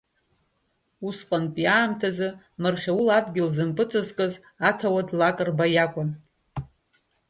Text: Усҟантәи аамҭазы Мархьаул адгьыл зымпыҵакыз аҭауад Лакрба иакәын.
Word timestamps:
Усҟантәи 1.07 1.67
аамҭазы 1.75 2.29
Мархьаул 2.61 3.07
адгьыл 3.17 3.49
зымпыҵакыз 3.55 4.33
аҭауад 4.69 5.09
Лакрба 5.19 5.65
иакәын. 5.75 6.09